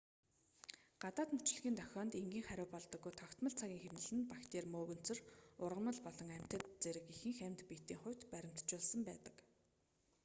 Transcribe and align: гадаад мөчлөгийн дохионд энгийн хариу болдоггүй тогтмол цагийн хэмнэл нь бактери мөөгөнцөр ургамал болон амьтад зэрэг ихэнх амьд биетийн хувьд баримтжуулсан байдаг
гадаад 1.03 1.29
мөчлөгийн 1.33 1.77
дохионд 1.79 2.13
энгийн 2.21 2.47
хариу 2.47 2.67
болдоггүй 2.73 3.13
тогтмол 3.21 3.55
цагийн 3.59 3.81
хэмнэл 3.83 4.09
нь 4.15 4.29
бактери 4.31 4.67
мөөгөнцөр 4.71 5.19
ургамал 5.65 5.99
болон 6.07 6.29
амьтад 6.37 6.63
зэрэг 6.83 7.05
ихэнх 7.13 7.39
амьд 7.47 7.61
биетийн 7.69 8.01
хувьд 8.01 8.21
баримтжуулсан 8.31 9.01
байдаг 9.09 9.35